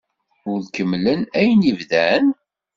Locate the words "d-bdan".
1.73-2.25